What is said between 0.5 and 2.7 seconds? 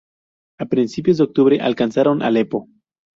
A principios de octubre, alcanzaron Alepo.